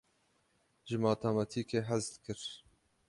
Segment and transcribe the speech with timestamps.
[0.87, 2.39] Ji matematîkê hez dikir.